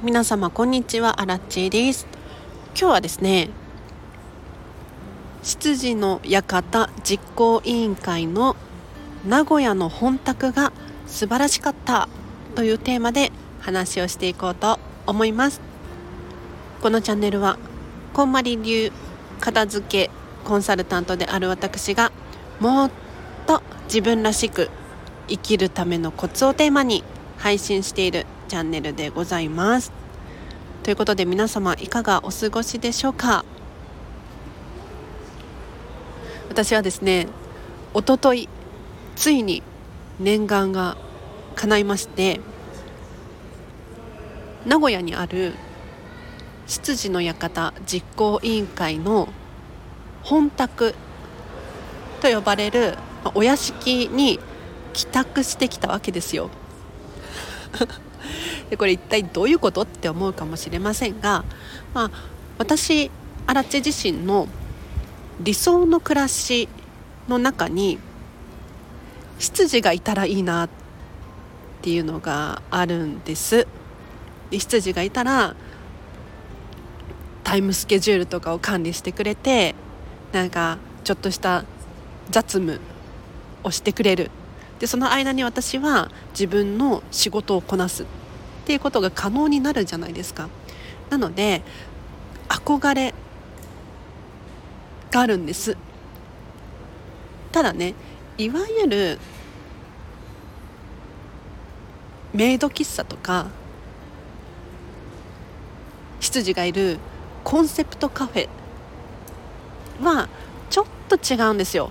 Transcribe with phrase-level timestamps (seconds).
[0.00, 1.20] 皆様こんにちは。
[1.20, 2.06] アラッチです。
[2.68, 3.50] 今日はですね
[5.42, 8.54] 執事の館実行委員会の
[9.26, 10.72] 名古屋の本宅が
[11.08, 12.08] 素晴らしかった
[12.54, 15.60] というテーマで話をしていこうと思います。
[16.80, 17.58] このチャンネルは
[18.12, 18.92] こんまり流
[19.40, 20.10] 片付け
[20.44, 22.12] コンサルタントである私が
[22.60, 22.90] もっ
[23.48, 24.70] と自分らしく
[25.26, 27.02] 生きるためのコツをテーマに
[27.38, 29.92] 配信しているチャンネルでございます。
[30.82, 33.44] ということで皆様いかがお過ごしでしょうか？
[36.48, 37.28] 私はですね
[37.94, 38.48] おととい
[39.16, 39.62] ついに
[40.18, 40.96] 念願が
[41.54, 42.40] 叶いまして
[44.66, 45.54] 名古屋にある
[46.66, 49.28] 執事の館実行委員会の
[50.22, 50.94] 本宅
[52.20, 52.96] と呼ばれる
[53.34, 54.40] お屋敷に
[54.92, 56.50] 帰宅してきたわけですよ。
[58.70, 61.44] で これ一体どういうことって思うかもしれませんが、
[61.94, 62.10] まあ、
[62.58, 63.10] 私
[63.46, 64.48] アラチェ自身の
[65.40, 66.68] 理想の暮らし
[67.28, 67.98] の中に
[69.38, 70.68] 執事がいたらいいなっ
[71.82, 73.66] ていうのがあるんです。
[74.50, 75.54] で執事がいたら
[77.44, 79.74] タイムスケジュールとかを管理してくれて
[80.32, 81.64] なんかちょっとした
[82.30, 82.80] 雑務
[83.62, 84.30] をしてくれる。
[84.78, 88.06] でその間に私は自分の仕事をこなすっ
[88.64, 90.48] ていうことが可能になるじゃないですか。
[91.10, 91.62] なので
[92.48, 93.14] 憧れ
[95.10, 95.76] があるんです。
[97.50, 97.94] ただね
[98.36, 99.18] いわゆる
[102.32, 103.48] メイド喫茶とか
[106.20, 106.98] 執事がいる
[107.42, 108.48] コンセプトカフェ
[110.02, 110.28] は
[110.68, 111.90] ちょっと違うんですよ。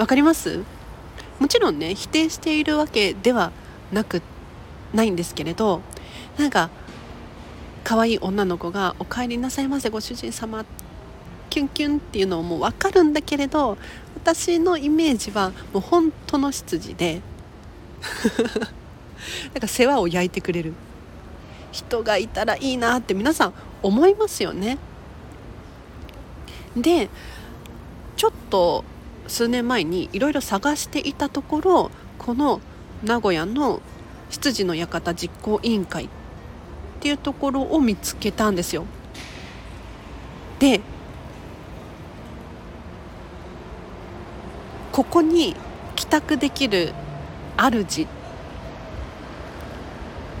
[0.00, 0.64] わかります？
[1.40, 3.52] もちろんね否定しているわけでは
[3.92, 4.22] なく
[4.94, 5.82] ないんですけれど
[6.38, 6.70] なんか
[7.84, 10.64] 可愛い女の子が「お帰りなさいませご主人様」
[11.50, 13.76] キュンキュンっていうのも分かるんだけれど
[14.16, 17.20] 私のイメージはもう本当の執事で
[19.52, 20.72] なんか世話を焼いてくれる
[21.72, 24.78] 人がいたらいいなって皆さん思いますよね。
[26.74, 27.10] で
[28.16, 28.84] ちょっと
[29.30, 32.60] 数年前にいろいろ探していたところこの
[33.04, 33.80] 名古屋の
[34.28, 36.08] 執事の館実行委員会っ
[36.98, 38.84] ていうところを見つけたんですよ。
[40.58, 40.80] で
[44.90, 45.54] ここに
[45.94, 46.92] 帰宅できる
[47.56, 48.06] 主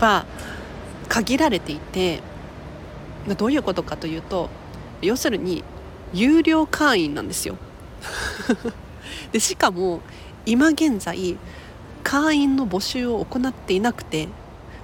[0.00, 0.26] は
[1.08, 2.20] 限られていて
[3.38, 4.50] どういうことかというと
[5.00, 5.62] 要するに
[6.12, 7.56] 有料会員なんですよ。
[9.32, 10.00] でしかも
[10.46, 11.36] 今現在
[12.02, 14.28] 会員の募集を行っていなくて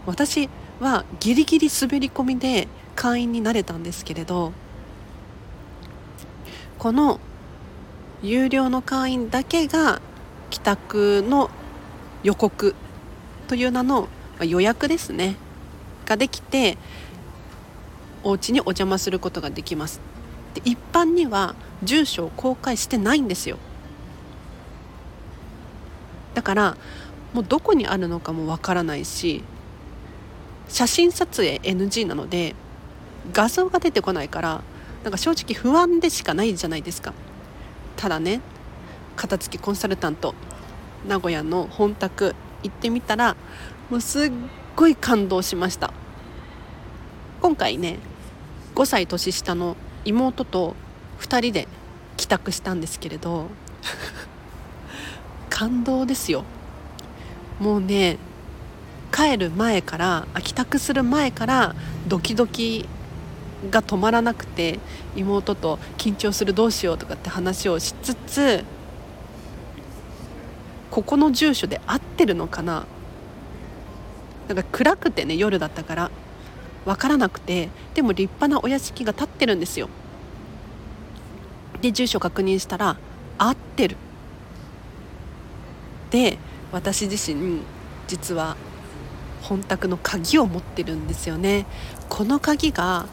[0.04, 0.48] 私
[0.80, 4.52] はギリギリ滑り込みで会員になれたんですけれど
[6.78, 7.20] この
[8.22, 10.00] 有料の会員だけが
[10.50, 11.50] 帰宅の
[12.22, 12.74] 予告
[13.48, 14.08] という名の
[14.42, 15.36] 予約ですね。
[16.06, 16.78] ができて
[18.22, 20.00] お家にお邪魔することができます。
[20.56, 23.58] で一般には住所を公開してないんですよ。
[26.34, 26.76] だから
[27.32, 29.42] もうどこにあるのかもわからないし
[30.68, 32.54] 写真撮影 NG なので
[33.32, 34.62] 画像が出てこないから
[35.02, 37.12] なんか正直不安でしかないじゃないですか。
[37.96, 38.40] ただね
[39.16, 40.34] 片付きコンサルタント
[41.06, 43.36] 名古屋の本宅行ってみたら
[43.90, 44.32] もうすっ
[44.74, 45.92] ごい感動しました。
[47.42, 47.98] 今回ね
[48.74, 50.74] 5歳年下の妹と
[51.20, 51.68] 2人で
[52.16, 53.48] 帰宅したんですけれど
[55.50, 56.44] 感動ですよ。
[57.60, 58.18] もうね
[59.12, 61.74] 帰る前から帰宅する前から
[62.06, 62.86] ドキドキ
[63.70, 64.78] が止まらなくて
[65.16, 68.64] 妹と緊張するどうしようとかって話をしつつ
[70.90, 72.86] ここの住所で合ってるのかな。
[74.48, 76.10] なんか暗くてね夜だったから
[76.86, 79.90] 分からなくてでも立派なお屋敷が建ってるんですよ。
[81.82, 82.96] で住所確認したら
[83.36, 83.96] 合ってる。
[86.10, 86.38] で
[86.72, 87.60] 私自身
[88.06, 88.56] 実は
[89.42, 91.66] 本宅の鍵を持ってるんですよね。
[92.08, 93.06] この鍵が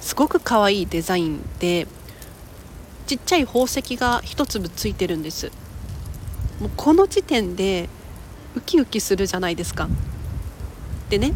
[0.00, 1.88] すごく可愛いデザインで
[3.06, 5.50] ちっちゃい宝石が一粒ついてるんです。
[6.60, 7.88] もうこの時点で
[8.54, 9.88] ウキウキするじゃないですか。
[11.10, 11.34] でね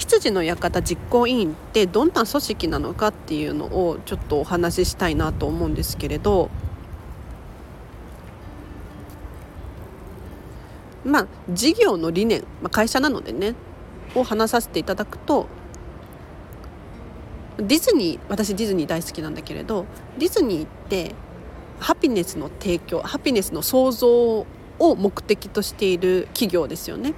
[0.00, 6.48] 羊の館実行委員ってどんな組織なのかっていうのをちょっとお話ししたいなと思うんですけれど
[11.04, 13.54] まあ事業の理念、まあ、会社なのでね
[14.14, 15.46] を話させていただくと
[17.58, 19.84] ディズニー私ディズニー大好きなんだけれど
[20.18, 21.14] ディズニーって
[21.78, 24.46] ハピネスの提供ハピネスの創造
[24.78, 27.12] を目的としている企業ですよね。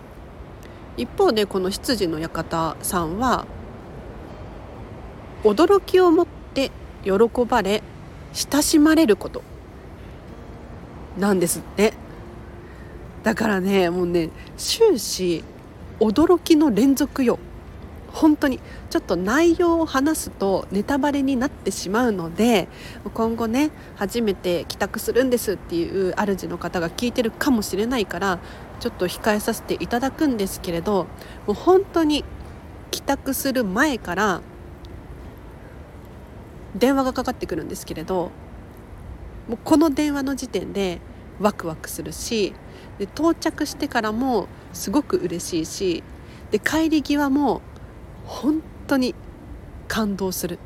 [0.97, 3.47] 一方でこの羊の館さんは
[5.45, 6.71] 驚きを持って
[7.05, 7.13] 喜
[7.47, 7.83] ばれ
[8.33, 9.43] 親しまれること。
[11.19, 11.93] なんですって。
[13.23, 15.45] だからねもうね終始
[16.01, 17.39] 驚きの連続よ。
[18.13, 18.61] 本当に。
[18.91, 22.69] ちょっと内容を話すとネタバレになってしまうので
[23.15, 28.39] 今後ね初めて帰宅するんですっていう主の方が聞いてるかもしれないから
[28.83, 31.07] ちょっと控えさせていただくんですけれど
[31.47, 32.25] もう本当に
[32.91, 34.43] 帰宅する前から
[36.75, 38.33] 電話がかかってくるんですけれど
[39.49, 41.01] もうこの電話の時点で
[41.39, 42.55] ワクワクするし
[42.99, 46.03] で到着してからもすごく嬉しいし
[46.51, 47.63] で帰り際も
[48.27, 49.15] 本当に
[49.87, 50.59] 感動する。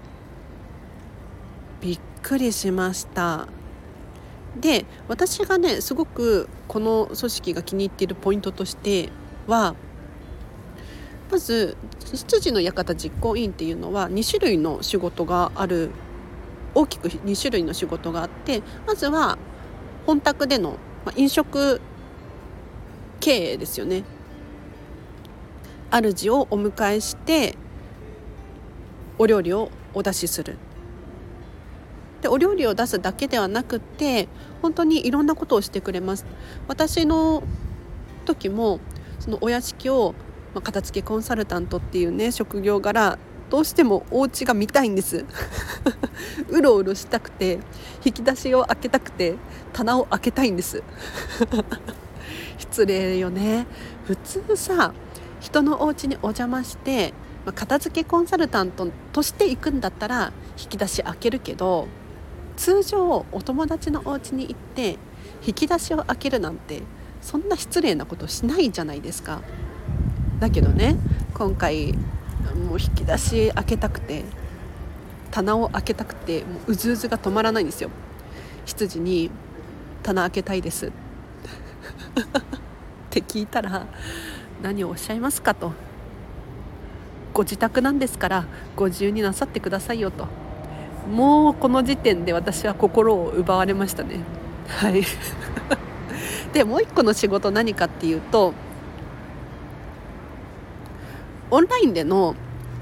[1.82, 3.46] びっくりしました。
[4.60, 9.10] で私がねすごくこの組織が気に入っているポイントとして
[9.46, 9.74] は
[11.30, 11.76] まず
[12.12, 15.90] 羊の館実行委員っていうのは2種類の仕事がある
[16.74, 19.38] 大きく2種類の仕事があってまずは
[20.06, 20.76] 本宅での
[21.16, 21.80] 飲食
[23.20, 24.04] 経営ですよね。
[25.90, 27.56] 主をお迎えして
[29.18, 30.58] お料理をお出しする。
[32.22, 34.28] でお料理を出すだけではなくって
[34.62, 36.26] 本当にいろんなことをしてくれます。
[36.68, 37.42] 私の
[38.24, 38.80] 時も
[39.18, 40.14] そのお屋敷を、
[40.54, 43.18] まあ、片付けコンサルタントっていうね職業柄
[43.50, 45.24] どうしてもお家が見たいんです。
[46.50, 47.60] うろうろしたくて
[48.04, 49.36] 引き出しを開けたくて
[49.72, 50.82] 棚を開けたいんです。
[52.58, 53.66] 失礼よね。
[54.04, 54.92] 普通さ
[55.40, 57.14] 人のお家にお邪魔して
[57.54, 61.86] 片付けコンサルタントとして行くんだったら引き出し開けるけど
[62.56, 64.98] 通常お友達のお家に行って
[65.46, 66.82] 引き出しを開けるなんて
[67.20, 69.42] そんな失礼なことしないじゃないですか。
[70.40, 70.96] だけどね
[71.34, 74.24] 今回もう引き出し開けたくて
[75.30, 77.90] 棚を開けたくてもううずうずが止まらないんですよ。
[78.64, 79.30] 羊に
[80.02, 80.90] 「棚開けたいです」 っ
[83.10, 83.86] て聞いたら
[84.62, 85.54] 何をおっしゃいますか？
[85.54, 85.72] と
[87.34, 90.26] ご自宅なんですからご自由になさってくださいよと。
[91.06, 94.20] もうこの時点で私は心を奪われましたね。
[94.68, 95.02] はい。
[96.52, 98.54] でもう一個の仕事何かっていうと
[101.50, 102.34] オンラインでの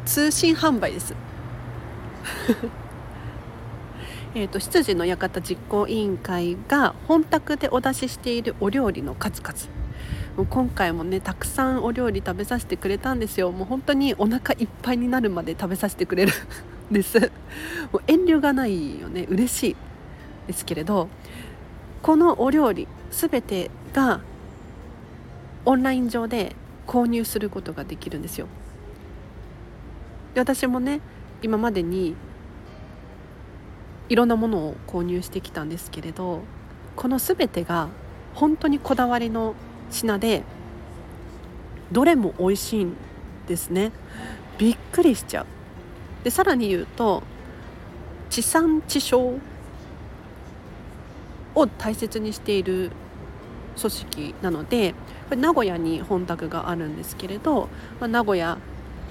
[0.07, 1.15] 通信販売です。
[4.35, 9.55] えと羊の館実行委員会が本宅でお出ししているお料理の数々
[10.37, 13.53] もう今回もねたくさんお料理食べさせてくれたんですよ。
[13.53, 16.33] もう本当にお腹いっぱいになるまで食べさせてくれる。
[16.91, 17.19] です。
[17.93, 19.27] もう遠慮がないよね。
[19.29, 19.77] 嬉しい
[20.47, 21.09] ですけれど
[22.03, 24.21] このお料理全てが
[25.65, 26.55] オンライン上で
[26.87, 28.47] 購入することができるんですよ。
[30.35, 31.01] で私もね
[31.43, 32.15] 今までに
[34.09, 36.43] いろんなものを購入してきたんですけれど
[36.97, 37.89] この全てが
[38.35, 39.55] 本当にこだわりの
[39.91, 40.43] 品で
[41.93, 42.97] どれも美味しいん
[43.47, 43.93] ですね。
[44.59, 45.47] びっくりしちゃう。
[46.25, 47.23] でさらに言うと
[48.31, 49.39] 地産地消
[51.55, 52.91] を大切にしている
[53.79, 54.93] 組織なので
[55.29, 57.69] これ名古屋に本宅があるんですけれど、
[58.01, 58.59] まあ、名古屋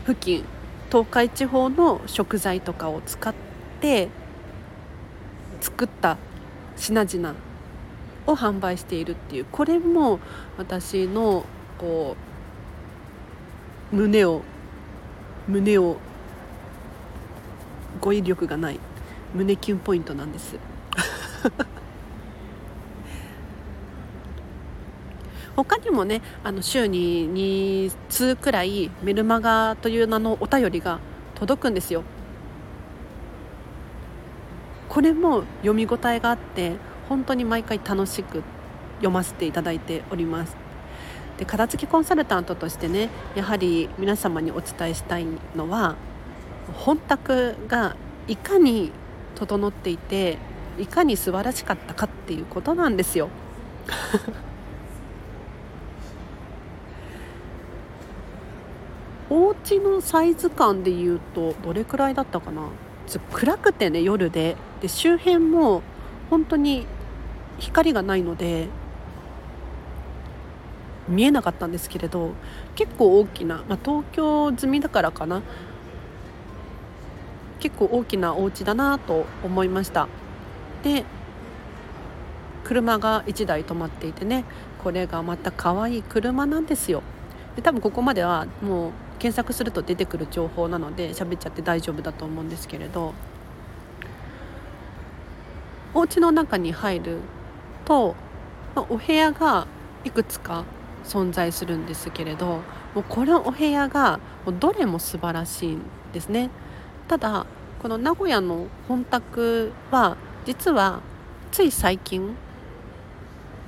[0.06, 0.44] 付近
[0.92, 3.34] 東海地方の食材とかを使っ
[3.80, 4.10] て
[5.62, 6.18] 作った
[6.76, 7.36] 品々
[8.28, 10.20] を販売しているっていうこれも
[10.58, 11.46] 私の
[11.78, 12.16] こ
[13.92, 14.42] う胸を
[15.48, 15.98] 胸を
[18.04, 18.80] 語彙力がない。
[19.34, 20.58] 胸キュンポイントなんです。
[25.56, 31.00] 他にもねあの週に2通くらいメルマガという名のお便りが
[31.36, 32.04] 届くんですよ。
[34.90, 36.74] これも読み応えがあって
[37.08, 38.44] 本当に毎回楽しく
[38.98, 40.58] 読ませていただいております。
[41.38, 45.96] で片付きコンサルタントとしてねやはり皆様にお伝えしたいのは
[46.74, 47.96] 本宅が
[48.28, 48.92] いかに
[49.36, 50.38] 整っていて
[50.80, 53.30] いかに素晴らしかったかっていうことなんですよ。
[59.30, 62.64] お家のサイズ感でいうとどれくらいだったかな？
[63.34, 64.56] 暗くてね夜で。
[64.82, 65.82] で周辺も
[66.30, 66.86] 本当に
[67.58, 68.68] 光がないので
[71.08, 72.32] 見えなかったんですけれど
[72.76, 75.42] 結構大きな、まあ、東京済みだからかな。
[77.64, 80.10] 結構大きなお家だなと思いました。
[80.84, 81.06] で
[82.66, 84.44] 車が1台止まっていてね
[84.84, 87.04] これがまた可愛い車なんですよ。
[87.56, 93.14] で多分ここまではもう検索すると出てくる情報なので喋っちゃって大丈夫だと思うんですけれど。
[95.94, 97.20] お家の中に入る
[97.86, 98.16] と、
[98.76, 99.68] ま、お部屋が
[100.04, 100.66] いくつか
[101.06, 102.48] 存在するんですけれど
[102.96, 104.20] もうこのお部屋が
[104.60, 106.50] どれも素晴らしいんですね。
[107.08, 107.46] ただ
[107.82, 111.02] この名古屋の本宅は実は
[111.52, 112.36] つい最近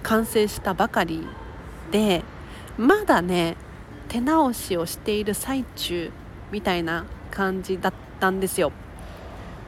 [0.04, 1.28] 完成したばかり
[1.92, 2.24] で
[2.78, 3.58] まだね
[4.08, 6.12] 手直しをしている最中
[6.52, 8.72] みたいな感じだったんですよ。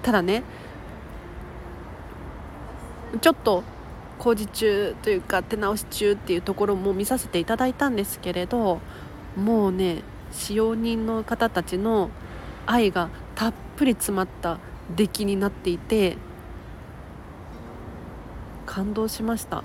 [0.03, 0.43] ただね
[3.21, 3.63] ちょっと
[4.19, 8.79] 工事中というか手直し中っていうところも見させていただいたんですけれど
[9.35, 12.09] もうね使用人の方たちの
[12.65, 13.09] 愛が
[13.77, 14.59] ぷり詰まった
[14.95, 16.17] 出来になっていて
[18.65, 19.63] 感動しました。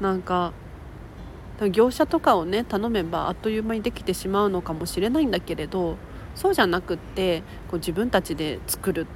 [0.00, 0.52] なんか
[1.72, 5.98] 業者とかをね頼めばあっという間にできてしまうのかもしれないんだけれど
[6.34, 9.06] そうじゃなくってこう自分たちで作る。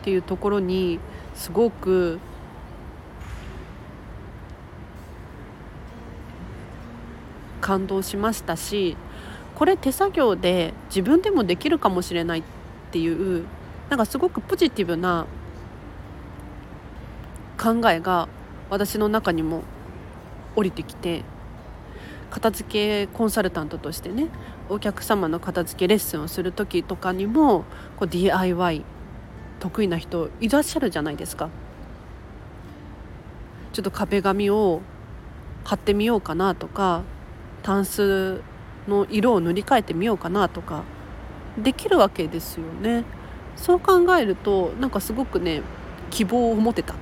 [0.00, 0.98] っていうところに
[1.34, 2.18] すごく
[7.60, 8.96] 感動しましたし
[9.60, 12.42] これ手作業で自分でもできるかもしれないっ
[12.92, 13.44] ていう
[13.90, 15.26] なんかすごくポジティブな
[17.58, 18.26] 考えが
[18.70, 19.64] 私の中にも
[20.56, 21.24] 降りてきて
[22.30, 24.28] 片付けコンサルタントとしてね
[24.70, 27.64] お客様の片付けレッスンをする時とかにも
[27.98, 28.82] こう DIY
[29.58, 31.50] 得意な人いらっしゃるじゃないですか。
[33.74, 34.80] ちょっと壁紙を
[35.64, 37.02] 貼ってみようかなとか
[37.62, 38.40] タンス
[38.88, 40.84] の色を塗り替えてみようかなとか
[41.58, 43.04] できるわけですよね。
[43.56, 45.62] そう考えるとなんかすごくね
[46.10, 46.94] 希望を持てた。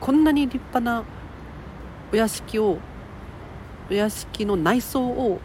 [0.00, 1.04] こんなに立派な
[2.12, 2.78] お屋敷を
[3.90, 5.40] お屋敷の内装を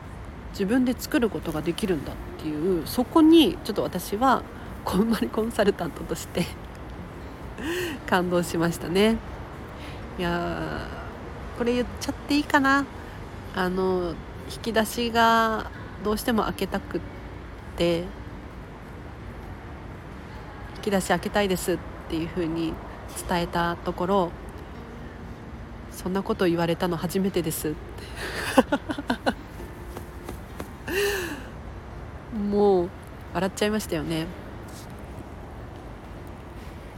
[0.51, 4.43] 自分で作ることができるんだっていうそこにちょっと私は
[4.85, 6.45] こんまりコンサルタントとして
[8.05, 9.17] 感動しましたね。
[10.17, 10.87] いや
[11.57, 12.85] これ言っちゃっていいかな。
[13.55, 14.13] あの
[14.53, 15.69] 引き出しが
[16.03, 17.01] どうしても開けたくっ
[17.77, 18.03] て
[20.77, 21.77] 引き出し開けたいですっ
[22.09, 22.73] ていうふうに
[23.27, 24.31] 伝えたところ
[25.91, 27.73] そんなこと言われたの初めてです
[32.49, 32.89] もう
[33.33, 34.27] 笑っちゃいましたよね。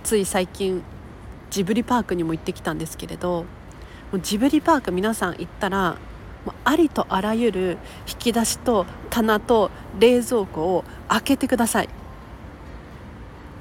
[0.03, 0.83] つい最近
[1.49, 3.43] ジブリパークにも行ってきたんですけれど
[4.11, 5.97] もうジブリパーク皆さん行ったら
[6.63, 7.77] ありとあらゆる
[8.07, 11.89] 引き出しと棚と冷蔵庫を開けてください。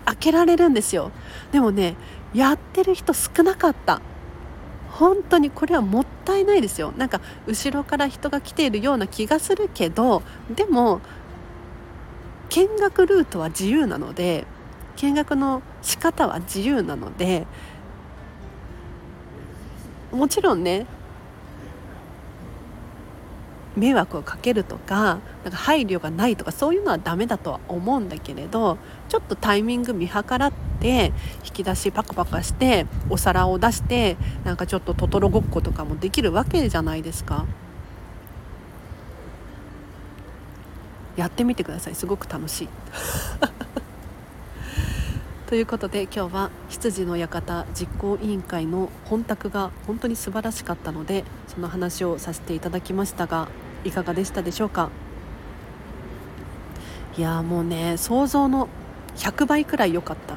[0.05, 1.11] 開けられるんですよ。
[1.53, 1.97] でもね
[2.35, 4.01] やってる人少なかった。
[4.91, 6.93] 本当にこれはもったいないですよ。
[6.97, 10.23] なんか後ろから人が来ているような気がするけど
[10.55, 11.01] でも
[12.49, 14.47] 見学ルートは自由なので
[14.97, 17.47] 見学の仕方は自由なので
[20.13, 20.87] もちろんね
[23.77, 28.79] 迷惑をかけるとかなんか配慮がないとかそういうのはダメだとは思うんだけれど
[29.09, 31.13] ちょっとタイミング見計らって
[31.45, 37.47] 引き出しパカパカしてお皿を出してなんかちょっとトトロごっことかもできるわけじゃないですか。
[41.17, 42.69] やってみてくださいすごく楽しい
[45.49, 53.49] ということで今日は羊の館実行委員会の本宅が本当に素晴らしかったのでその話をさせていただきましたが
[53.87, 54.91] いかがでしたでしょうか？
[57.17, 58.69] いやもうね想像の
[59.17, 60.37] 100倍くらい良かった。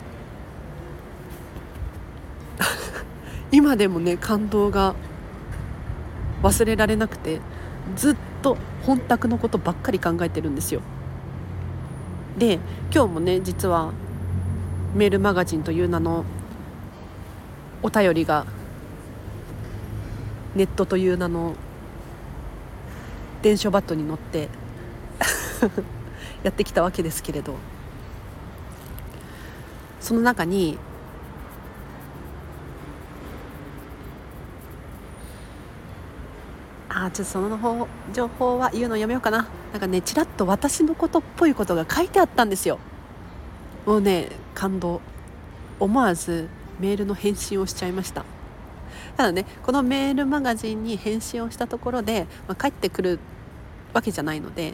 [3.51, 4.96] 今でもね感動が
[6.44, 7.41] 忘れられなくて
[7.96, 10.82] ずっと本宅のことばっかり考えてるんですよ。
[12.38, 12.60] で
[12.94, 13.91] 今日もね実は
[14.96, 16.24] メールマガジンという名の
[17.82, 18.46] お便りが
[20.56, 21.56] ネットという名の
[23.41, 24.50] 電書バットに乗って
[26.43, 27.55] やってきたわけですけれど。
[30.00, 30.77] その中に
[36.89, 39.48] あちょっとその方情報は言うのやめようかな。
[39.72, 42.79] なんかねちらっと私のことっぽいことが書いてあったんですよ。
[43.86, 45.01] もうね感動。
[45.79, 48.25] 思わずメールの返信をしちゃいました。
[49.19, 53.19] ただねこのメールマガジンに返信をしたところで、まあ、帰ってくる
[53.91, 54.71] わけじゃないので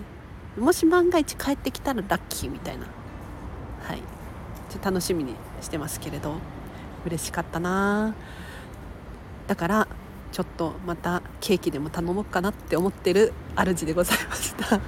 [0.56, 2.86] もし万が一帰ってきたらラッキーみたいな。
[3.82, 4.04] はい。
[4.70, 6.36] ちょ楽しみにしてますけれど
[7.08, 8.14] 嬉しかったな。
[9.48, 9.88] だから
[10.32, 14.78] ちょっとまたケーキでも頼もうかなって思ってる主でございました。
[14.78, 14.84] こ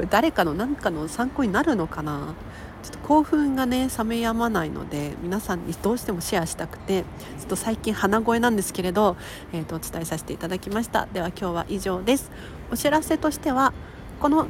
[0.00, 2.34] れ誰かの何かの参考になるのかな？
[2.82, 7.02] ちょっと興奮がね冷めやまないので皆さんにどうしてもシェアしたくて
[7.38, 9.16] ちょっと最近鼻声なんですけれど、
[9.52, 11.06] えー、とお伝えさせていただきました。
[11.12, 12.30] では今日は以上です。
[12.70, 13.72] お知らせとしては
[14.20, 14.46] この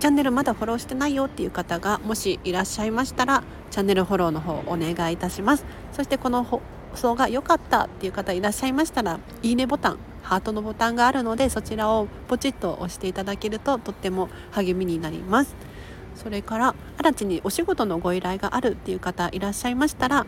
[0.00, 5.64] チャンネルまだフォローしてないよっていう方がもしいらっしゃいましたらチャンネルフォローの方お願いいたします。
[5.92, 6.60] そしてこの放
[6.94, 15.54] 送が良かったっていう方いらっしゃいましたらいいねボタンハートのボタンがあるのでそちらをポチッと押していただけるととっても励みになります。
[16.14, 20.26] それから新地にお仕事のご依頼があるっていう方いらっしゃいましたら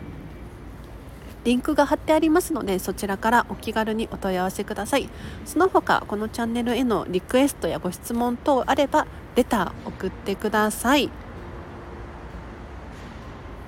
[1.43, 5.07] リンクが貼ってありますのでそちらからお気軽にお問い合わせください。
[5.45, 11.11] その他このチャンネルへのリクエストやご質問等あればレター送ってください。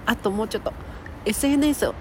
[0.08, 0.74] あともうちょっと
[1.26, 1.92] SNS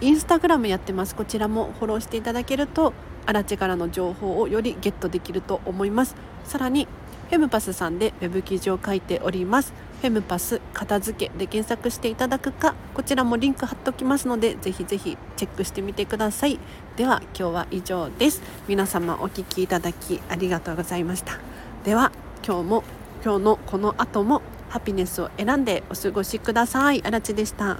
[0.00, 1.14] インスタグラムやってます。
[1.14, 2.94] こちらもフォローしていただけると
[3.26, 6.16] アラチからの情報をよりゲットできると思います。
[6.44, 6.88] さらに
[7.28, 9.72] フェムパスさんでウェブ記事を書いております。
[10.00, 16.58] フェムパス片付けで検索していただくかこちらもリンク貼っておきますのでぜひぜひチェックしてみてください。
[16.96, 18.42] では今日は以上です。
[18.68, 21.38] 皆様お聴きいただきありがとうございました。
[21.84, 22.12] では
[22.46, 22.84] 今日も
[23.24, 27.02] 今日のこの後もハピネスを選んでお過ごしください。
[27.04, 27.78] あらちでした。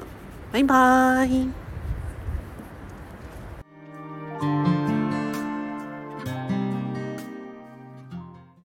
[0.52, 1.65] バイバーイ。